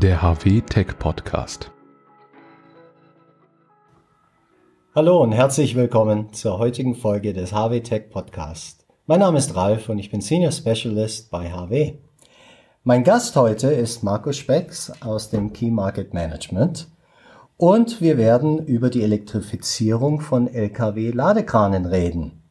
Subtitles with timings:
[0.00, 1.70] der HW Tech Podcast.
[4.94, 8.86] Hallo und herzlich willkommen zur heutigen Folge des HW Tech Podcast.
[9.04, 11.98] Mein Name ist Ralf und ich bin Senior Specialist bei HW.
[12.82, 16.88] Mein Gast heute ist Markus Specks aus dem Key Market Management
[17.58, 22.42] und wir werden über die Elektrifizierung von Lkw-Ladekranen reden.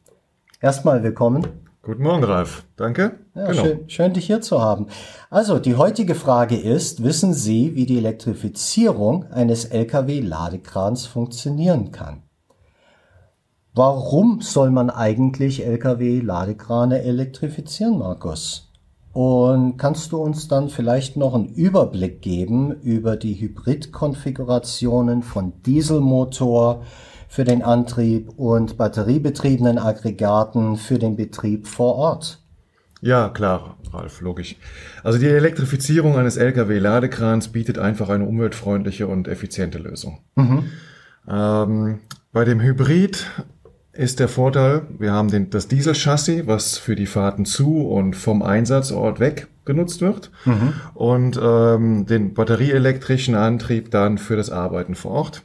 [0.60, 1.69] Erstmal willkommen.
[1.82, 2.66] Guten Morgen, Ralf.
[2.76, 3.20] Danke.
[3.34, 3.62] Ja, genau.
[3.62, 4.88] schön, schön, dich hier zu haben.
[5.30, 12.22] Also, die heutige Frage ist, wissen Sie, wie die Elektrifizierung eines Lkw-Ladekrans funktionieren kann?
[13.72, 18.70] Warum soll man eigentlich Lkw-Ladekrane elektrifizieren, Markus?
[19.14, 26.82] Und kannst du uns dann vielleicht noch einen Überblick geben über die Hybridkonfigurationen von Dieselmotor
[27.30, 32.42] für den Antrieb und batteriebetriebenen Aggregaten für den Betrieb vor Ort?
[33.02, 34.56] Ja, klar, Ralf, logisch.
[35.04, 40.18] Also die Elektrifizierung eines Lkw-Ladekrans bietet einfach eine umweltfreundliche und effiziente Lösung.
[40.34, 40.64] Mhm.
[41.28, 42.00] Ähm,
[42.32, 43.24] bei dem Hybrid
[43.92, 48.42] ist der Vorteil, wir haben den, das Dieselchassis, was für die Fahrten zu und vom
[48.42, 50.72] Einsatzort weg genutzt wird mhm.
[50.94, 55.42] und ähm, den batterieelektrischen Antrieb dann für das Arbeiten vor Ort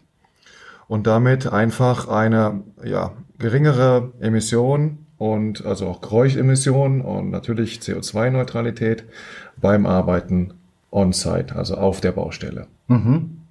[0.88, 9.06] und damit einfach eine ja, geringere Emission und also auch Geräuschemissionen und natürlich CO2-Neutralität
[9.58, 10.54] beim Arbeiten
[10.92, 12.68] on-site, also auf der Baustelle.
[12.88, 13.42] Mhm.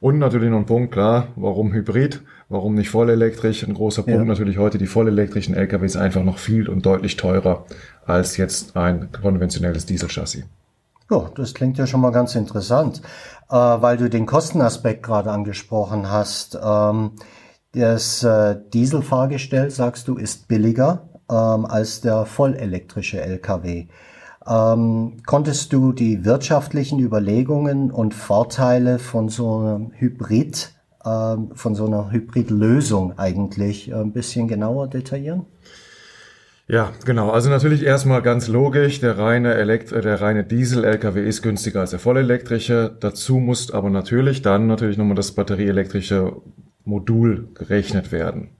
[0.00, 3.62] Und natürlich noch ein Punkt, klar, warum Hybrid, warum nicht vollelektrisch?
[3.62, 4.24] Ein großer Punkt ja.
[4.24, 7.66] natürlich heute, die vollelektrischen LKWs einfach noch viel und deutlich teurer
[8.04, 10.44] als jetzt ein konventionelles Dieselchassis.
[11.12, 13.02] Ja, das klingt ja schon mal ganz interessant,
[13.50, 16.58] äh, weil du den Kostenaspekt gerade angesprochen hast.
[16.62, 17.10] Ähm,
[17.72, 23.88] das äh, Dieselfahrgestell, sagst du, ist billiger ähm, als der vollelektrische LKW.
[24.46, 30.72] Ähm, konntest du die wirtschaftlichen Überlegungen und Vorteile von so einem Hybrid,
[31.04, 35.44] ähm, von so einer Hybridlösung eigentlich ein bisschen genauer detaillieren?
[36.72, 37.28] Ja, genau.
[37.28, 41.98] Also natürlich erstmal ganz logisch, der reine, Elekt der reine Diesel-LKW ist günstiger als der
[41.98, 42.96] vollelektrische.
[42.98, 46.34] Dazu muss aber natürlich dann natürlich nochmal das batterieelektrische
[46.84, 48.56] Modul gerechnet werden.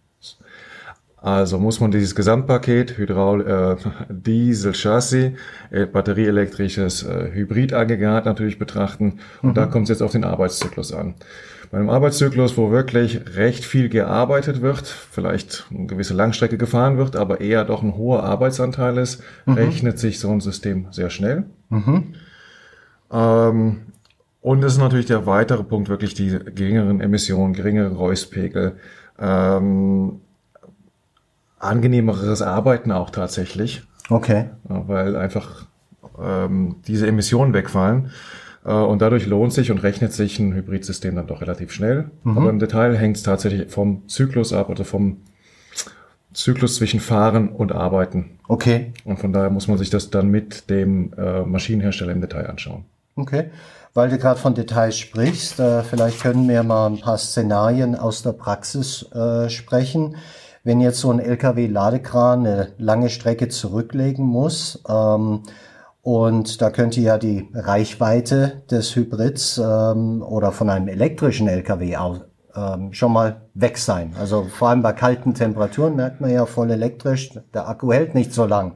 [1.23, 3.77] Also muss man dieses Gesamtpaket Hydraul, äh,
[4.13, 5.33] Diesel, Chassis,
[5.71, 9.21] äh, batterieelektrisches äh, Hybridaggregat natürlich betrachten.
[9.41, 9.55] Und mhm.
[9.55, 11.15] da kommt es jetzt auf den Arbeitszyklus an.
[11.71, 17.15] Bei einem Arbeitszyklus, wo wirklich recht viel gearbeitet wird, vielleicht eine gewisse Langstrecke gefahren wird,
[17.15, 19.55] aber eher doch ein hoher Arbeitsanteil ist, mhm.
[19.55, 21.45] rechnet sich so ein System sehr schnell.
[21.71, 22.15] Mhm.
[23.13, 23.81] Ähm,
[24.41, 28.77] und es ist natürlich der weitere Punkt, wirklich die geringeren Emissionen, geringere Reuspegel.
[29.21, 30.21] Ähm,
[31.63, 33.83] angenehmeres Arbeiten auch tatsächlich.
[34.11, 34.51] Okay.
[34.65, 35.67] Weil einfach
[36.21, 38.11] ähm, diese Emissionen wegfallen.
[38.65, 42.11] Äh, und dadurch lohnt sich und rechnet sich ein Hybridsystem dann doch relativ schnell.
[42.25, 42.39] Mhm.
[42.39, 45.19] Aber im Detail hängt es tatsächlich vom Zyklus ab oder vom
[46.33, 48.39] Zyklus zwischen Fahren und Arbeiten.
[48.49, 48.93] Okay.
[49.05, 52.85] Und von daher muss man sich das dann mit dem äh, Maschinenhersteller im Detail anschauen.
[53.17, 53.51] Okay.
[53.95, 58.23] Weil du gerade von Details sprichst, äh, vielleicht können wir mal ein paar Szenarien aus
[58.23, 60.17] der Praxis äh, sprechen.
[60.65, 65.43] Wenn jetzt so ein LKW-Ladekran eine lange Strecke zurücklegen muss, ähm,
[66.03, 72.21] und da könnte ja die Reichweite des Hybrids ähm, oder von einem elektrischen LKW auch,
[72.57, 74.15] ähm, schon mal weg sein.
[74.19, 78.33] Also vor allem bei kalten Temperaturen merkt man ja voll elektrisch, der Akku hält nicht
[78.33, 78.75] so lang.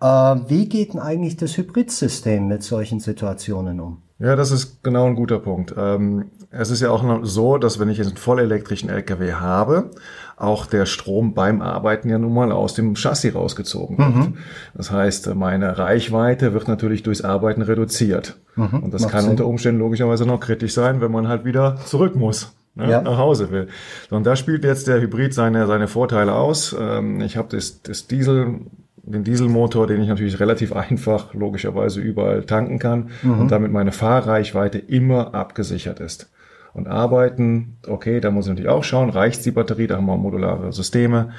[0.00, 4.03] Äh, wie geht denn eigentlich das Hybridsystem mit solchen Situationen um?
[4.20, 5.74] Ja, das ist genau ein guter Punkt.
[5.76, 9.90] Ähm, es ist ja auch so, dass wenn ich einen vollelektrischen LKW habe,
[10.36, 14.14] auch der Strom beim Arbeiten ja nun mal aus dem Chassis rausgezogen wird.
[14.14, 14.36] Mhm.
[14.74, 18.36] Das heißt, meine Reichweite wird natürlich durchs Arbeiten reduziert.
[18.54, 18.84] Mhm.
[18.84, 19.30] Und das Macht kann Sinn.
[19.32, 22.54] unter Umständen logischerweise noch kritisch sein, wenn man halt wieder zurück muss.
[22.76, 23.02] Ne, ja.
[23.02, 23.68] nach Hause will.
[24.10, 26.74] Und da spielt jetzt der Hybrid seine, seine Vorteile aus.
[26.76, 28.62] Ähm, ich habe das, das Diesel
[29.06, 33.40] den Dieselmotor, den ich natürlich relativ einfach logischerweise überall tanken kann mhm.
[33.40, 36.30] und damit meine Fahrreichweite immer abgesichert ist.
[36.72, 40.16] Und arbeiten, okay, da muss ich natürlich auch schauen, reicht die Batterie, da haben wir
[40.16, 41.30] modulare Systeme.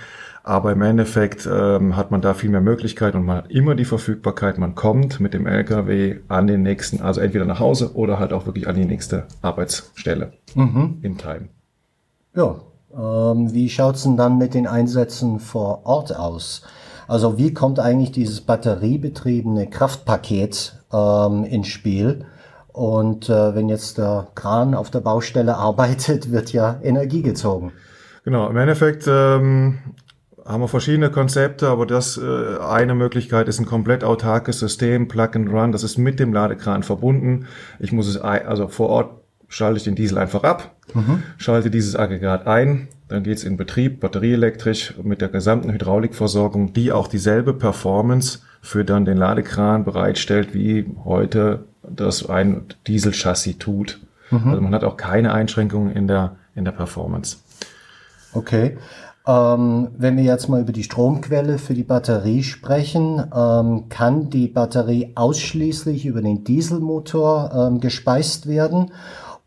[0.44, 3.84] Aber im Endeffekt ähm, hat man da viel mehr Möglichkeiten und man hat immer die
[3.84, 8.32] Verfügbarkeit, man kommt mit dem LKW an den nächsten, also entweder nach Hause oder halt
[8.32, 11.00] auch wirklich an die nächste Arbeitsstelle mhm.
[11.02, 11.50] in Time.
[12.36, 12.62] Ja,
[12.96, 16.62] ähm, wie schaut's denn dann mit den Einsätzen vor Ort aus?
[17.08, 22.26] Also wie kommt eigentlich dieses batteriebetriebene Kraftpaket ähm, ins Spiel?
[22.68, 27.72] Und äh, wenn jetzt der Kran auf der Baustelle arbeitet, wird ja Energie gezogen.
[28.24, 29.78] Genau, im Endeffekt ähm,
[30.46, 35.30] haben wir verschiedene Konzepte, aber das äh, eine Möglichkeit ist ein komplett autarkes System, Plug
[35.36, 35.72] and Run.
[35.72, 37.48] Das ist mit dem Ladekran verbunden.
[37.80, 41.24] Ich muss es also vor Ort schalte ich den Diesel einfach ab, mhm.
[41.38, 46.92] schalte dieses Aggregat ein, dann geht es in Betrieb, batterieelektrisch mit der gesamten Hydraulikversorgung, die
[46.92, 54.00] auch dieselbe Performance für dann den Ladekran bereitstellt, wie heute das ein Dieselchassis tut.
[54.32, 54.48] Mhm.
[54.48, 57.38] Also man hat auch keine Einschränkungen in der, in der Performance.
[58.34, 58.78] Okay.
[59.28, 64.48] Ähm, wenn wir jetzt mal über die Stromquelle für die Batterie sprechen, ähm, kann die
[64.48, 68.92] Batterie ausschließlich über den Dieselmotor ähm, gespeist werden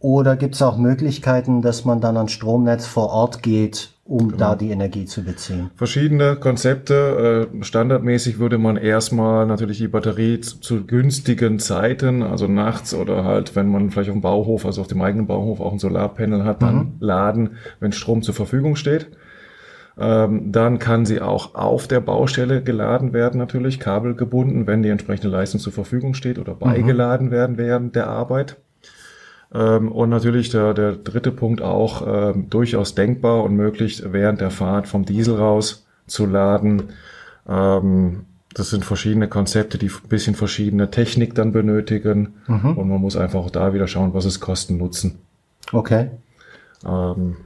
[0.01, 4.37] oder gibt es auch Möglichkeiten, dass man dann ans Stromnetz vor Ort geht, um genau.
[4.37, 5.71] da die Energie zu beziehen?
[5.75, 7.49] Verschiedene Konzepte.
[7.53, 13.57] Äh, standardmäßig würde man erstmal natürlich die Batterie zu, günstigen Zeiten, also nachts oder halt,
[13.57, 16.63] wenn man vielleicht auf dem Bauhof, also auf dem eigenen Bauhof auch ein Solarpanel hat,
[16.63, 16.93] dann mhm.
[17.01, 17.51] laden,
[17.81, 19.09] wenn Strom zur Verfügung steht.
[20.01, 25.29] Ähm, dann kann sie auch auf der Baustelle geladen werden, natürlich kabelgebunden, wenn die entsprechende
[25.29, 26.61] Leistung zur Verfügung steht oder mhm.
[26.61, 28.59] beigeladen werden während der Arbeit.
[29.53, 34.51] Ähm, und natürlich der, der dritte Punkt auch ähm, durchaus denkbar und möglich, während der
[34.51, 36.91] Fahrt vom Diesel raus zu laden.
[37.49, 42.35] Ähm, das sind verschiedene Konzepte, die ein bisschen verschiedene Technik dann benötigen.
[42.47, 42.77] Mhm.
[42.77, 45.19] Und man muss einfach auch da wieder schauen, was es Kosten nutzen.
[45.73, 46.11] Okay.
[46.85, 47.37] Ähm,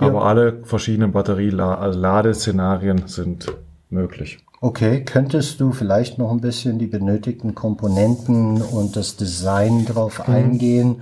[0.00, 0.06] ja.
[0.06, 3.52] Aber alle verschiedenen Batterie-Ladeszenarien sind
[3.90, 4.38] möglich.
[4.60, 10.34] Okay, könntest du vielleicht noch ein bisschen die benötigten Komponenten und das Design drauf mhm.
[10.34, 10.96] eingehen?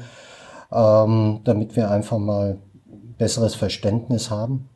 [0.72, 2.58] Ähm, damit wir einfach mal
[3.18, 4.68] besseres Verständnis haben?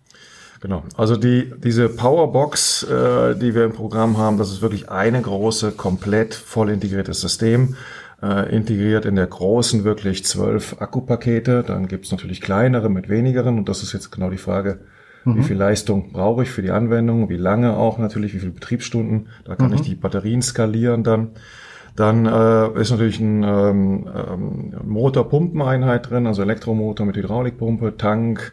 [0.60, 0.82] Genau.
[0.96, 5.72] Also die, diese Powerbox, äh, die wir im Programm haben, das ist wirklich eine große,
[5.72, 7.76] komplett voll integriertes System.
[8.22, 11.62] Äh, integriert in der großen wirklich zwölf Akkupakete.
[11.62, 13.58] Dann gibt's natürlich kleinere mit wenigeren.
[13.58, 14.80] Und das ist jetzt genau die Frage,
[15.24, 15.36] mhm.
[15.36, 19.28] wie viel Leistung brauche ich für die Anwendung, wie lange auch natürlich, wie viele Betriebsstunden.
[19.44, 19.74] Da kann mhm.
[19.74, 21.32] ich die Batterien skalieren dann.
[21.96, 28.52] Dann äh, ist natürlich ein ähm, ähm, Motor-Pumpeneinheit drin, also Elektromotor mit Hydraulikpumpe, Tank,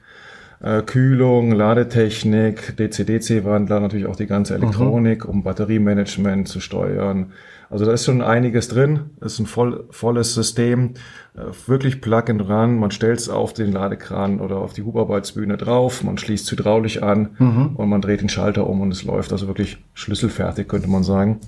[0.62, 4.64] äh, Kühlung, Ladetechnik, DC-DC-Wandler, natürlich auch die ganze mhm.
[4.64, 5.30] Elektronik, mhm.
[5.30, 7.32] um Batteriemanagement zu steuern.
[7.70, 9.12] Also da ist schon einiges drin.
[9.22, 10.96] Das ist ein voll, volles System,
[11.36, 12.78] äh, wirklich Plug and Run.
[12.78, 17.30] Man stellt es auf den Ladekran oder auf die Hubarbeitsbühne drauf, man schließt hydraulisch an
[17.40, 17.76] mhm.
[17.78, 19.32] und man dreht den Schalter um und es läuft.
[19.32, 21.40] Also wirklich schlüsselfertig, könnte man sagen.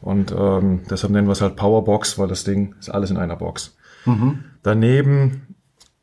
[0.00, 3.36] Und ähm, deshalb nennen wir es halt Powerbox, weil das Ding ist alles in einer
[3.36, 3.76] Box.
[4.06, 4.40] Mhm.
[4.62, 5.42] Daneben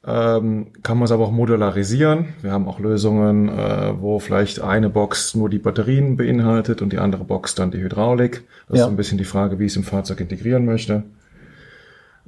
[0.08, 2.28] ähm, kann man es aber auch modularisieren.
[2.42, 6.98] Wir haben auch Lösungen, äh, wo vielleicht eine Box nur die Batterien beinhaltet und die
[6.98, 8.46] andere Box dann die Hydraulik.
[8.70, 8.86] Das ja.
[8.86, 11.04] ist ein bisschen die Frage, wie ich es im Fahrzeug integrieren möchte.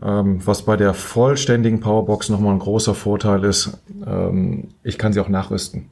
[0.02, 5.22] Ähm, was bei der vollständigen Powerbox nochmal ein großer Vorteil ist, ähm, ich kann sie
[5.22, 5.86] auch nachrüsten.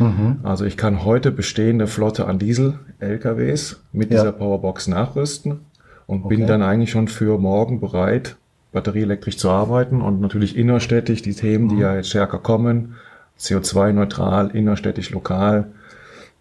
[0.00, 0.40] Mhm.
[0.42, 4.18] Also ich kann heute bestehende Flotte an Diesel-LKWs mit ja.
[4.18, 5.60] dieser Powerbox nachrüsten
[6.06, 6.36] und okay.
[6.36, 8.36] bin dann eigentlich schon für morgen bereit,
[8.72, 11.68] batterieelektrisch zu arbeiten und natürlich innerstädtisch die Themen, mhm.
[11.70, 12.96] die ja jetzt stärker kommen,
[13.38, 15.72] CO2-neutral, innerstädtisch, lokal,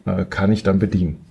[0.06, 1.22] äh, kann ich dann bedienen.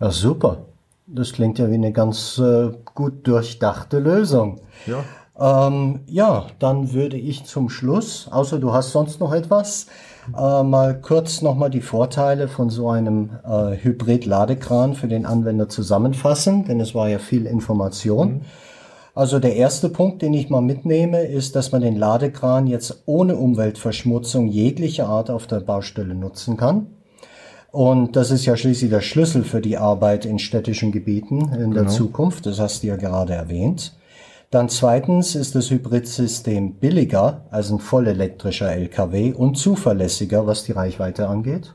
[0.00, 0.58] Ja, super.
[1.06, 4.60] Das klingt ja wie eine ganz äh, gut durchdachte Lösung.
[4.86, 5.04] Ja.
[5.38, 9.86] Ähm, ja, dann würde ich zum Schluss, außer du hast sonst noch etwas,
[10.28, 16.64] äh, mal kurz nochmal die Vorteile von so einem äh, Hybrid-Ladekran für den Anwender zusammenfassen,
[16.64, 18.28] denn es war ja viel Information.
[18.28, 18.40] Mhm.
[19.14, 23.36] Also der erste Punkt, den ich mal mitnehme, ist, dass man den Ladekran jetzt ohne
[23.36, 26.88] Umweltverschmutzung jeglicher Art auf der Baustelle nutzen kann.
[27.70, 31.74] Und das ist ja schließlich der Schlüssel für die Arbeit in städtischen Gebieten in genau.
[31.74, 32.46] der Zukunft.
[32.46, 33.96] Das hast du ja gerade erwähnt.
[34.50, 41.28] Dann zweitens ist das Hybridsystem billiger als ein vollelektrischer LKW und zuverlässiger, was die Reichweite
[41.28, 41.74] angeht.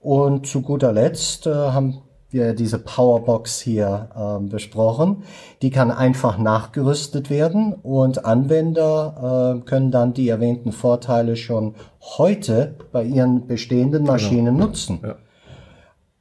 [0.00, 2.03] Und zu guter Letzt äh, haben
[2.34, 5.22] diese Powerbox hier äh, besprochen.
[5.62, 11.74] Die kann einfach nachgerüstet werden und Anwender äh, können dann die erwähnten Vorteile schon
[12.18, 14.12] heute bei ihren bestehenden genau.
[14.12, 14.66] Maschinen genau.
[14.66, 15.00] nutzen.
[15.02, 15.16] Ja.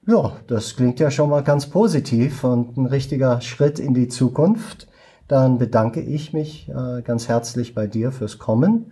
[0.07, 4.87] ja, das klingt ja schon mal ganz positiv und ein richtiger Schritt in die Zukunft
[5.27, 8.91] dann bedanke ich mich äh, ganz herzlich bei dir fürs Kommen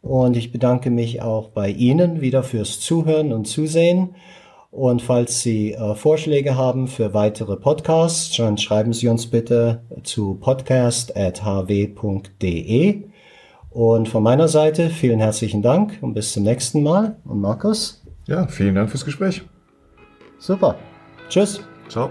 [0.00, 4.14] und ich bedanke mich auch bei Ihnen wieder fürs Zuhören und Zusehen.
[4.72, 10.34] Und falls Sie äh, Vorschläge haben für weitere Podcasts, dann schreiben Sie uns bitte zu
[10.40, 11.12] podcast.hw.de.
[13.68, 17.16] Und von meiner Seite vielen herzlichen Dank und bis zum nächsten Mal.
[17.26, 18.02] Und Markus?
[18.26, 19.42] Ja, vielen Dank fürs Gespräch.
[20.38, 20.76] Super.
[21.28, 21.60] Tschüss.
[21.88, 22.10] Ciao.